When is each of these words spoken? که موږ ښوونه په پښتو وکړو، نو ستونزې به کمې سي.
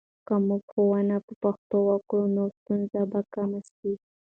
که 0.27 0.33
موږ 0.47 0.61
ښوونه 0.71 1.15
په 1.25 1.33
پښتو 1.43 1.77
وکړو، 1.87 2.23
نو 2.35 2.43
ستونزې 2.57 3.01
به 3.11 3.21
کمې 3.33 3.61
سي. 3.75 3.91